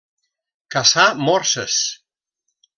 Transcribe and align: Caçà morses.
Caçà 0.77 1.05
morses. 1.29 1.79